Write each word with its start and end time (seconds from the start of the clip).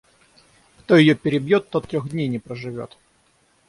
Кто 0.79 0.95
ее 0.95 1.13
перебьет, 1.13 1.69
тот 1.69 1.87
трех 1.87 2.09
дней 2.09 2.27
не 2.27 2.39
проживет. 2.39 2.97